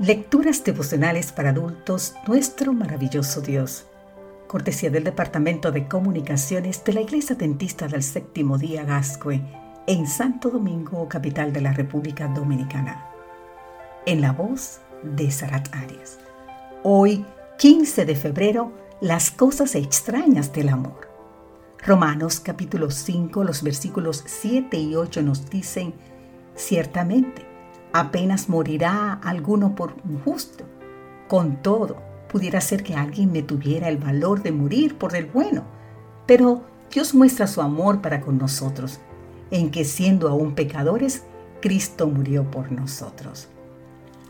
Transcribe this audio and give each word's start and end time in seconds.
Lecturas 0.00 0.64
devocionales 0.64 1.30
para 1.30 1.50
adultos, 1.50 2.14
nuestro 2.26 2.72
maravilloso 2.72 3.40
Dios. 3.40 3.86
Cortesía 4.48 4.90
del 4.90 5.04
Departamento 5.04 5.70
de 5.70 5.86
Comunicaciones 5.86 6.82
de 6.82 6.94
la 6.94 7.00
Iglesia 7.00 7.36
Dentista 7.36 7.86
del 7.86 8.02
Séptimo 8.02 8.58
Día 8.58 8.82
Gascue, 8.82 9.40
en 9.86 10.08
Santo 10.08 10.50
Domingo, 10.50 11.08
capital 11.08 11.52
de 11.52 11.60
la 11.60 11.72
República 11.72 12.26
Dominicana. 12.26 13.08
En 14.04 14.20
la 14.20 14.32
voz 14.32 14.80
de 15.04 15.30
Sarat 15.30 15.72
Arias. 15.72 16.18
Hoy, 16.82 17.24
15 17.58 18.04
de 18.04 18.16
febrero, 18.16 18.72
las 19.00 19.30
cosas 19.30 19.76
extrañas 19.76 20.52
del 20.52 20.70
amor. 20.70 21.08
Romanos 21.86 22.40
capítulo 22.40 22.90
5, 22.90 23.44
los 23.44 23.62
versículos 23.62 24.24
7 24.26 24.76
y 24.76 24.96
8 24.96 25.22
nos 25.22 25.48
dicen, 25.48 25.94
ciertamente, 26.56 27.53
apenas 27.94 28.48
morirá 28.48 29.12
alguno 29.22 29.76
por 29.76 29.94
un 30.04 30.20
justo. 30.20 30.64
Con 31.28 31.62
todo, 31.62 32.02
pudiera 32.28 32.60
ser 32.60 32.82
que 32.82 32.96
alguien 32.96 33.30
me 33.30 33.44
tuviera 33.44 33.88
el 33.88 33.98
valor 33.98 34.42
de 34.42 34.50
morir 34.50 34.98
por 34.98 35.14
el 35.14 35.26
bueno. 35.26 35.62
Pero 36.26 36.64
Dios 36.92 37.14
muestra 37.14 37.46
su 37.46 37.62
amor 37.62 38.00
para 38.00 38.20
con 38.20 38.36
nosotros, 38.36 38.98
en 39.52 39.70
que 39.70 39.84
siendo 39.84 40.28
aún 40.28 40.56
pecadores, 40.56 41.22
Cristo 41.62 42.08
murió 42.08 42.50
por 42.50 42.72
nosotros. 42.72 43.46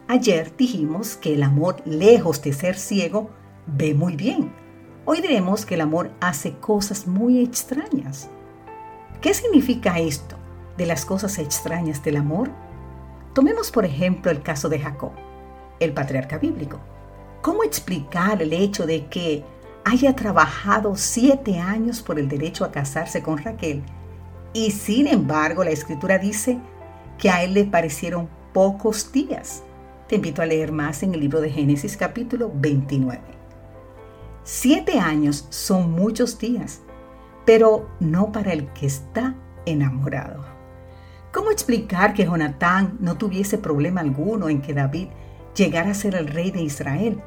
Ayer 0.09 0.55
dijimos 0.59 1.17
que 1.17 1.33
el 1.33 1.43
amor, 1.43 1.77
lejos 1.87 2.43
de 2.43 2.53
ser 2.53 2.77
ciego, 2.77 3.31
ve 3.67 3.95
muy 3.95 4.15
bien. 4.15 4.53
Hoy 5.07 5.23
diremos 5.23 5.65
que 5.65 5.77
el 5.77 5.81
amor 5.81 6.11
hace 6.21 6.53
cosas 6.59 7.07
muy 7.07 7.43
extrañas. 7.43 8.29
¿Qué 9.23 9.33
significa 9.33 9.99
esto 9.99 10.37
de 10.77 10.85
las 10.85 11.07
cosas 11.07 11.39
extrañas 11.39 12.05
del 12.05 12.19
amor? 12.19 12.51
Tomemos 13.35 13.73
por 13.73 13.85
ejemplo 13.85 14.31
el 14.31 14.43
caso 14.43 14.69
de 14.69 14.79
Jacob, 14.79 15.11
el 15.81 15.93
patriarca 15.93 16.39
bíblico. 16.39 16.79
¿Cómo 17.43 17.65
explicar 17.65 18.41
el 18.41 18.53
hecho 18.53 18.87
de 18.87 19.07
que 19.07 19.43
haya 19.85 20.15
trabajado 20.15 20.95
siete 20.95 21.59
años 21.59 22.01
por 22.01 22.21
el 22.21 22.29
derecho 22.29 22.65
a 22.65 22.71
casarse 22.71 23.23
con 23.25 23.39
Raquel 23.39 23.83
y 24.53 24.71
sin 24.71 25.09
embargo 25.09 25.65
la 25.65 25.73
escritura 25.73 26.17
dice 26.17 26.61
que 27.19 27.29
a 27.29 27.43
él 27.43 27.55
le 27.55 27.65
parecieron 27.65 28.29
pocos 28.53 29.11
días? 29.11 29.65
Te 30.07 30.15
invito 30.15 30.41
a 30.41 30.47
leer 30.47 30.71
más 30.71 31.03
en 31.03 31.13
el 31.13 31.21
libro 31.21 31.41
de 31.41 31.51
Génesis 31.51 31.97
capítulo 31.97 32.53
29. 32.55 33.21
Siete 34.45 35.01
años 35.01 35.49
son 35.51 35.91
muchos 35.91 36.39
días, 36.39 36.83
pero 37.45 37.91
no 37.99 38.31
para 38.31 38.53
el 38.53 38.73
que 38.75 38.87
está 38.87 39.35
enamorado. 39.67 40.54
¿Cómo 41.35 41.51
explicar 41.51 42.15
que 42.15 42.27
Jonatán 42.27 42.97
no 43.01 43.17
tuviese 43.17 43.59
problema 43.59 44.03
alguno 44.03 44.49
en 44.49 44.63
que 44.63 44.73
David 44.73 45.09
llegara 45.57 45.91
a 45.91 45.95
ser 45.95 46.15
el 46.15 46.29
rey 46.29 46.53
de 46.53 46.63
Israel, 46.63 47.21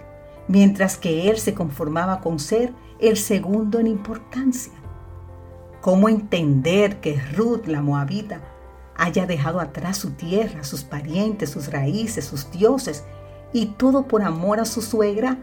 mientras 0.48 0.98
que 0.98 1.30
él 1.30 1.38
se 1.38 1.54
conformaba 1.54 2.22
con 2.22 2.40
ser 2.40 2.74
el 3.00 3.18
segundo 3.18 3.80
en 3.80 3.88
importancia? 3.88 4.72
¿Cómo 5.82 6.08
entender 6.08 7.02
que 7.02 7.22
Ruth, 7.36 7.66
la 7.66 7.82
moabita, 7.82 8.40
haya 8.96 9.26
dejado 9.26 9.60
atrás 9.60 9.98
su 9.98 10.12
tierra, 10.12 10.64
sus 10.64 10.86
parientes, 10.86 11.50
sus 11.50 11.70
raíces, 11.70 12.24
sus 12.24 12.50
dioses 12.50 13.04
y 13.52 13.66
todo 13.66 14.08
por 14.08 14.22
amor 14.22 14.62
a 14.62 14.66
su 14.66 14.82
suegra? 14.82 15.38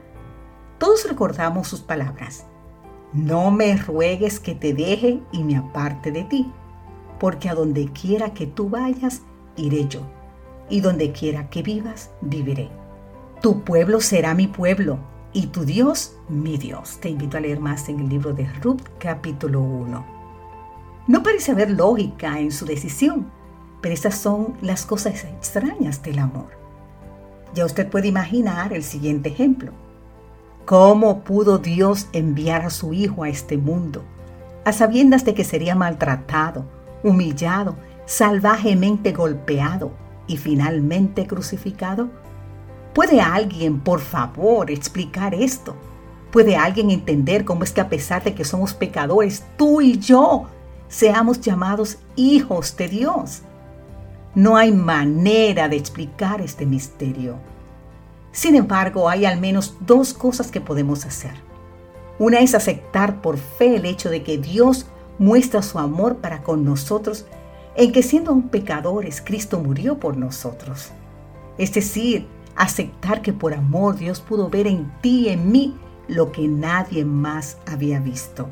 Todos 0.78 1.06
recordamos 1.06 1.68
sus 1.68 1.82
palabras. 1.82 2.46
No 3.12 3.50
me 3.50 3.76
ruegues 3.76 4.40
que 4.40 4.54
te 4.54 4.72
deje 4.72 5.20
y 5.32 5.44
me 5.44 5.58
aparte 5.58 6.10
de 6.10 6.24
ti 6.24 6.50
porque 7.24 7.48
a 7.48 7.54
donde 7.54 7.88
quiera 7.88 8.34
que 8.34 8.46
tú 8.46 8.68
vayas, 8.68 9.22
iré 9.56 9.88
yo, 9.88 10.02
y 10.68 10.82
donde 10.82 11.10
quiera 11.12 11.48
que 11.48 11.62
vivas, 11.62 12.10
viviré. 12.20 12.68
Tu 13.40 13.64
pueblo 13.64 14.02
será 14.02 14.34
mi 14.34 14.46
pueblo, 14.46 14.98
y 15.32 15.46
tu 15.46 15.64
Dios 15.64 16.18
mi 16.28 16.58
Dios. 16.58 16.98
Te 17.00 17.08
invito 17.08 17.38
a 17.38 17.40
leer 17.40 17.60
más 17.60 17.88
en 17.88 18.00
el 18.00 18.10
libro 18.10 18.34
de 18.34 18.46
Ruth 18.60 18.82
capítulo 18.98 19.62
1. 19.62 20.06
No 21.06 21.22
parece 21.22 21.52
haber 21.52 21.70
lógica 21.70 22.38
en 22.40 22.52
su 22.52 22.66
decisión, 22.66 23.30
pero 23.80 23.94
esas 23.94 24.16
son 24.16 24.58
las 24.60 24.84
cosas 24.84 25.24
extrañas 25.24 26.02
del 26.02 26.18
amor. 26.18 26.50
Ya 27.54 27.64
usted 27.64 27.88
puede 27.88 28.08
imaginar 28.08 28.74
el 28.74 28.82
siguiente 28.82 29.30
ejemplo. 29.30 29.72
¿Cómo 30.66 31.24
pudo 31.24 31.56
Dios 31.56 32.06
enviar 32.12 32.66
a 32.66 32.68
su 32.68 32.92
Hijo 32.92 33.22
a 33.22 33.30
este 33.30 33.56
mundo, 33.56 34.04
a 34.66 34.74
sabiendas 34.74 35.24
de 35.24 35.32
que 35.32 35.44
sería 35.44 35.74
maltratado, 35.74 36.83
humillado, 37.04 37.76
salvajemente 38.06 39.12
golpeado 39.12 39.92
y 40.26 40.38
finalmente 40.38 41.28
crucificado? 41.28 42.08
¿Puede 42.92 43.20
alguien, 43.20 43.80
por 43.80 44.00
favor, 44.00 44.70
explicar 44.70 45.34
esto? 45.34 45.76
¿Puede 46.32 46.56
alguien 46.56 46.90
entender 46.90 47.44
cómo 47.44 47.62
es 47.62 47.70
que 47.70 47.80
a 47.80 47.88
pesar 47.88 48.24
de 48.24 48.34
que 48.34 48.44
somos 48.44 48.74
pecadores, 48.74 49.44
tú 49.56 49.80
y 49.80 49.98
yo 49.98 50.46
seamos 50.88 51.40
llamados 51.40 51.98
hijos 52.16 52.76
de 52.76 52.88
Dios? 52.88 53.42
No 54.34 54.56
hay 54.56 54.72
manera 54.72 55.68
de 55.68 55.76
explicar 55.76 56.40
este 56.40 56.66
misterio. 56.66 57.36
Sin 58.32 58.56
embargo, 58.56 59.08
hay 59.08 59.26
al 59.26 59.40
menos 59.40 59.76
dos 59.80 60.12
cosas 60.12 60.50
que 60.50 60.60
podemos 60.60 61.06
hacer. 61.06 61.34
Una 62.18 62.40
es 62.40 62.54
aceptar 62.54 63.22
por 63.22 63.38
fe 63.38 63.76
el 63.76 63.84
hecho 63.84 64.10
de 64.10 64.24
que 64.24 64.38
Dios 64.38 64.86
muestra 65.18 65.62
su 65.62 65.78
amor 65.78 66.16
para 66.16 66.42
con 66.42 66.64
nosotros 66.64 67.26
en 67.76 67.92
que 67.92 68.02
siendo 68.02 68.30
aún 68.30 68.48
pecadores, 68.48 69.20
Cristo 69.20 69.58
murió 69.60 69.98
por 69.98 70.16
nosotros. 70.16 70.90
Es 71.58 71.72
decir, 71.72 72.26
aceptar 72.56 73.22
que 73.22 73.32
por 73.32 73.54
amor 73.54 73.96
Dios 73.96 74.20
pudo 74.20 74.48
ver 74.48 74.66
en 74.66 74.92
ti 75.00 75.26
y 75.26 75.28
en 75.30 75.50
mí 75.50 75.76
lo 76.08 76.30
que 76.32 76.46
nadie 76.46 77.04
más 77.04 77.58
había 77.66 77.98
visto. 77.98 78.48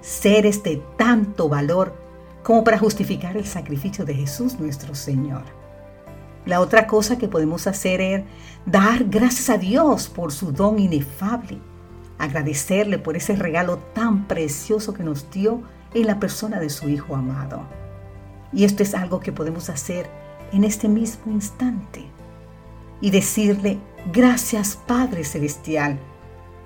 Seres 0.00 0.62
de 0.62 0.82
tanto 0.96 1.48
valor 1.48 1.94
como 2.42 2.64
para 2.64 2.78
justificar 2.78 3.36
el 3.36 3.44
sacrificio 3.44 4.04
de 4.04 4.14
Jesús 4.14 4.58
nuestro 4.58 4.94
Señor. 4.94 5.42
La 6.46 6.60
otra 6.60 6.86
cosa 6.86 7.18
que 7.18 7.28
podemos 7.28 7.66
hacer 7.66 8.00
es 8.00 8.24
dar 8.64 9.04
gracias 9.04 9.50
a 9.50 9.58
Dios 9.58 10.08
por 10.08 10.32
su 10.32 10.50
don 10.52 10.78
inefable, 10.78 11.58
agradecerle 12.16 12.98
por 12.98 13.16
ese 13.16 13.36
regalo 13.36 13.78
tan 13.92 14.26
precioso 14.26 14.94
que 14.94 15.02
nos 15.02 15.30
dio 15.30 15.62
en 15.94 16.06
la 16.06 16.20
persona 16.20 16.60
de 16.60 16.70
su 16.70 16.88
Hijo 16.88 17.14
amado. 17.14 17.62
Y 18.52 18.64
esto 18.64 18.82
es 18.82 18.94
algo 18.94 19.20
que 19.20 19.32
podemos 19.32 19.68
hacer 19.70 20.08
en 20.52 20.64
este 20.64 20.88
mismo 20.88 21.32
instante 21.32 22.04
y 23.00 23.10
decirle, 23.10 23.78
gracias 24.12 24.76
Padre 24.86 25.24
Celestial, 25.24 25.98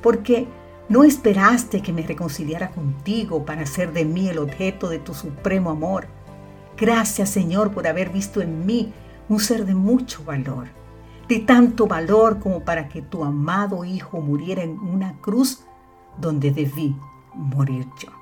porque 0.01 0.47
no 0.89 1.05
esperaste 1.05 1.83
que 1.83 1.93
me 1.93 2.03
reconciliara 2.03 2.71
contigo 2.71 3.45
para 3.45 3.63
hacer 3.63 3.93
de 3.93 4.05
mí 4.05 4.29
el 4.29 4.39
objeto 4.39 4.89
de 4.89 4.99
tu 4.99 5.15
supremo 5.15 5.71
amor. 5.71 6.07
Gracias 6.77 7.31
Señor 7.31 7.73
por 7.73 7.87
haber 7.87 8.11
visto 8.11 8.41
en 8.41 8.65
mí 8.67 8.93
un 9.29 9.41
ser 9.41 9.65
de 9.67 9.75
mucho 9.75 10.25
valor, 10.25 10.69
de 11.29 11.41
tanto 11.41 11.87
valor 11.87 12.39
como 12.39 12.65
para 12.65 12.89
que 12.89 13.03
tu 13.03 13.25
amado 13.25 13.85
Hijo 13.85 14.21
muriera 14.21 14.63
en 14.63 14.79
una 14.79 15.15
cruz 15.21 15.65
donde 16.19 16.51
debí 16.51 16.97
morir 17.35 17.87
yo. 18.01 18.22